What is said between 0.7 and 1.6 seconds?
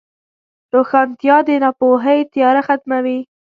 روښانتیا د